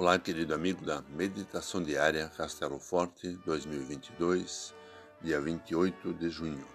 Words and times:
Olá, 0.00 0.18
querido 0.18 0.54
amigo 0.54 0.82
da 0.82 1.02
Meditação 1.10 1.82
Diária 1.82 2.26
Castelo 2.34 2.78
Forte 2.78 3.38
2022, 3.44 4.74
dia 5.20 5.38
28 5.38 6.14
de 6.14 6.30
junho. 6.30 6.66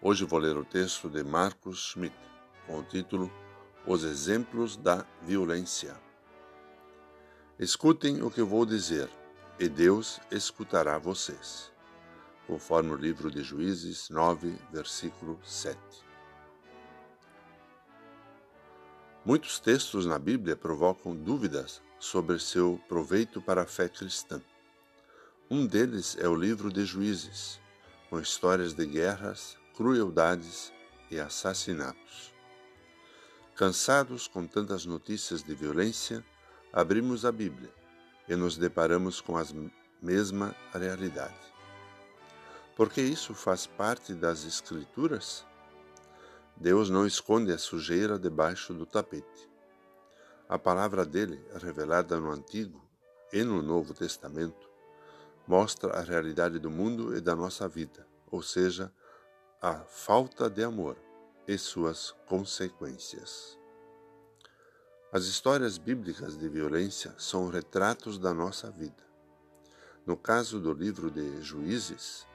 Hoje 0.00 0.24
vou 0.24 0.38
ler 0.38 0.56
o 0.56 0.64
texto 0.64 1.10
de 1.10 1.24
Marcos 1.24 1.90
Schmidt 1.90 2.14
com 2.64 2.78
o 2.78 2.84
título 2.84 3.32
Os 3.84 4.04
Exemplos 4.04 4.76
da 4.76 5.04
Violência. 5.22 5.96
Escutem 7.58 8.22
o 8.22 8.30
que 8.30 8.42
vou 8.42 8.64
dizer, 8.64 9.10
e 9.58 9.68
Deus 9.68 10.20
escutará 10.30 10.98
vocês, 10.98 11.72
conforme 12.46 12.92
o 12.92 12.96
livro 12.96 13.28
de 13.28 13.42
Juízes 13.42 14.08
9, 14.08 14.56
versículo 14.70 15.36
7. 15.42 16.05
Muitos 19.26 19.58
textos 19.58 20.06
na 20.06 20.20
Bíblia 20.20 20.54
provocam 20.54 21.12
dúvidas 21.12 21.82
sobre 21.98 22.38
seu 22.38 22.80
proveito 22.86 23.42
para 23.42 23.62
a 23.62 23.66
fé 23.66 23.88
cristã. 23.88 24.40
Um 25.50 25.66
deles 25.66 26.16
é 26.20 26.28
o 26.28 26.34
livro 26.36 26.72
de 26.72 26.84
Juízes, 26.84 27.58
com 28.08 28.20
histórias 28.20 28.72
de 28.72 28.86
guerras, 28.86 29.58
crueldades 29.74 30.72
e 31.10 31.18
assassinatos. 31.18 32.32
Cansados 33.56 34.28
com 34.28 34.46
tantas 34.46 34.86
notícias 34.86 35.42
de 35.42 35.56
violência, 35.56 36.24
abrimos 36.72 37.24
a 37.24 37.32
Bíblia 37.32 37.74
e 38.28 38.36
nos 38.36 38.56
deparamos 38.56 39.20
com 39.20 39.36
a 39.36 39.44
mesma 40.00 40.54
realidade. 40.72 41.34
Porque 42.76 43.00
isso 43.00 43.34
faz 43.34 43.66
parte 43.66 44.14
das 44.14 44.44
Escrituras? 44.44 45.44
Deus 46.56 46.88
não 46.88 47.06
esconde 47.06 47.52
a 47.52 47.58
sujeira 47.58 48.18
debaixo 48.18 48.72
do 48.72 48.86
tapete. 48.86 49.50
A 50.48 50.58
palavra 50.58 51.04
dele, 51.04 51.44
revelada 51.60 52.18
no 52.18 52.30
Antigo 52.30 52.82
e 53.30 53.42
no 53.42 53.60
Novo 53.60 53.92
Testamento, 53.92 54.70
mostra 55.46 55.92
a 55.92 56.00
realidade 56.00 56.58
do 56.58 56.70
mundo 56.70 57.14
e 57.14 57.20
da 57.20 57.36
nossa 57.36 57.68
vida, 57.68 58.06
ou 58.30 58.42
seja, 58.42 58.90
a 59.60 59.74
falta 59.80 60.48
de 60.48 60.64
amor 60.64 60.96
e 61.46 61.58
suas 61.58 62.12
consequências. 62.26 63.58
As 65.12 65.24
histórias 65.24 65.76
bíblicas 65.76 66.38
de 66.38 66.48
violência 66.48 67.14
são 67.18 67.48
retratos 67.48 68.18
da 68.18 68.32
nossa 68.32 68.70
vida. 68.70 69.04
No 70.06 70.16
caso 70.16 70.58
do 70.58 70.72
livro 70.72 71.10
de 71.10 71.42
Juízes, 71.42 72.26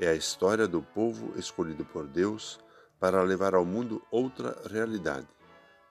é 0.00 0.08
a 0.08 0.14
história 0.14 0.66
do 0.66 0.82
povo 0.82 1.38
escolhido 1.38 1.84
por 1.84 2.06
Deus 2.06 2.58
para 2.98 3.22
levar 3.22 3.54
ao 3.54 3.64
mundo 3.64 4.02
outra 4.10 4.60
realidade, 4.68 5.28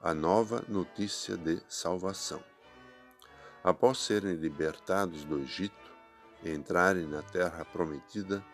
a 0.00 0.12
nova 0.14 0.64
notícia 0.68 1.36
de 1.36 1.60
salvação. 1.68 2.42
Após 3.64 3.98
serem 3.98 4.34
libertados 4.34 5.24
do 5.24 5.38
Egito 5.38 5.92
e 6.42 6.50
entrarem 6.50 7.06
na 7.06 7.22
terra 7.22 7.64
prometida, 7.64 8.44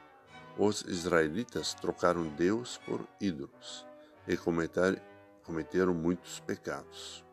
os 0.56 0.82
israelitas 0.82 1.74
trocaram 1.74 2.28
Deus 2.28 2.78
por 2.86 3.06
ídolos 3.20 3.84
e 4.26 4.36
cometeram 4.36 5.92
muitos 5.92 6.40
pecados. 6.40 7.24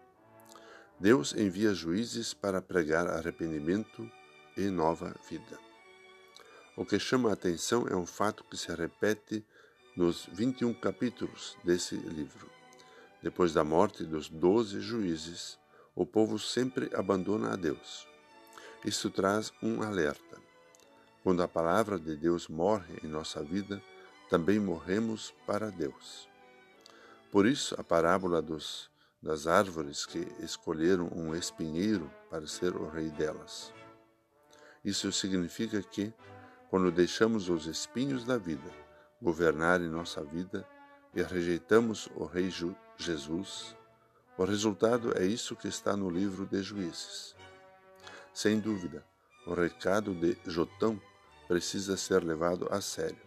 Deus 1.00 1.34
envia 1.34 1.74
juízes 1.74 2.34
para 2.34 2.62
pregar 2.62 3.08
arrependimento 3.08 4.10
e 4.58 4.70
nova 4.70 5.16
vida. 5.30 5.58
O 6.76 6.86
que 6.86 7.00
chama 7.00 7.30
a 7.30 7.34
atenção 7.34 7.88
é 7.88 7.96
um 7.96 8.06
fato 8.06 8.44
que 8.44 8.58
se 8.58 8.74
repete 8.74 9.46
nos 9.95 10.25
21 10.31 10.73
capítulos 10.73 11.58
desse 11.64 11.95
livro. 11.95 12.50
Depois 13.22 13.53
da 13.53 13.64
morte 13.64 14.03
dos 14.03 14.30
doze 14.30 14.80
juízes, 14.80 15.59
o 15.94 16.06
povo 16.06 16.39
sempre 16.39 16.89
abandona 16.95 17.53
a 17.53 17.56
Deus. 17.56 18.08
Isso 18.86 19.09
traz 19.09 19.52
um 19.62 19.81
alerta. 19.81 20.39
Quando 21.23 21.44
a 21.44 21.47
palavra 21.47 22.00
de 22.00 22.16
Deus 22.16 22.47
morre 22.47 23.00
em 23.03 23.08
nossa 23.08 23.44
vida, 23.44 23.81
também 24.30 24.59
morremos 24.59 25.34
para 25.46 25.69
Deus. 25.69 26.28
Por 27.30 27.46
isso, 27.46 27.75
a 27.78 27.84
parábola 27.84 28.41
dos, 28.41 28.90
das 29.22 29.46
árvores 29.46 30.06
que 30.06 30.25
escolheram 30.40 31.12
um 31.13 31.35
espinheiro 31.35 32.09
para 32.30 32.47
ser 32.47 32.75
o 32.75 32.90
rei 32.90 33.09
delas. 33.09 33.74
Isso 34.84 35.12
significa 35.12 35.81
que, 35.84 36.12
quando 36.69 36.91
deixamos 36.91 37.50
os 37.50 37.68
espinhos 37.68 38.24
da 38.24 38.38
vida 38.38 38.72
governarem 39.22 39.88
nossa 39.88 40.24
vida 40.24 40.68
e 41.14 41.22
rejeitamos 41.22 42.09
o 42.16 42.26
Rei 42.26 42.50
Jesus, 42.98 43.76
o 44.38 44.44
resultado 44.44 45.18
é 45.18 45.26
isso 45.26 45.56
que 45.56 45.68
está 45.68 45.96
no 45.96 46.09
livro 46.09 46.46
de 46.46 46.64
Juízes. 46.64 47.36
Sem 48.34 48.60
dúvida, 48.60 49.06
o 49.46 49.54
recado 49.54 50.16
de 50.16 50.38
Jotão 50.46 51.00
precisa 51.48 51.98
ser 51.98 52.24
levado 52.24 52.68
a 52.72 52.80
sério. 52.81 53.22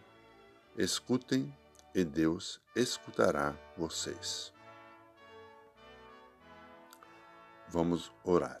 Escutem 0.77 1.55
e 1.93 2.03
Deus 2.03 2.59
escutará 2.75 3.55
vocês. 3.77 4.51
Vamos 7.69 8.11
orar. 8.23 8.59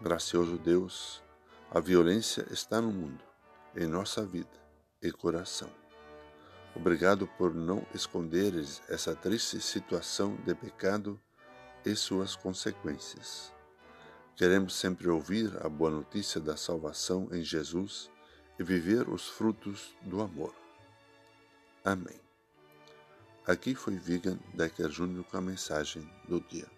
Gracioso 0.00 0.58
Deus, 0.58 1.22
a 1.70 1.80
violência 1.80 2.46
está 2.50 2.80
no 2.80 2.92
mundo, 2.92 3.24
em 3.74 3.86
nossa 3.86 4.24
vida 4.24 4.60
e 5.02 5.10
coração. 5.10 5.85
Obrigado 6.76 7.26
por 7.26 7.54
não 7.54 7.86
esconderes 7.94 8.82
essa 8.86 9.16
triste 9.16 9.58
situação 9.62 10.36
de 10.44 10.54
pecado 10.54 11.18
e 11.84 11.96
suas 11.96 12.36
consequências. 12.36 13.50
Queremos 14.36 14.74
sempre 14.74 15.08
ouvir 15.08 15.50
a 15.64 15.70
boa 15.70 15.90
notícia 15.90 16.38
da 16.38 16.54
salvação 16.54 17.28
em 17.32 17.42
Jesus 17.42 18.10
e 18.58 18.62
viver 18.62 19.08
os 19.08 19.26
frutos 19.26 19.96
do 20.02 20.20
amor. 20.20 20.54
Amém. 21.82 22.20
Aqui 23.46 23.74
foi 23.74 23.96
Vigan 23.96 24.38
Decker 24.52 24.90
Júnior 24.90 25.24
com 25.24 25.38
a 25.38 25.40
mensagem 25.40 26.06
do 26.28 26.40
dia. 26.42 26.68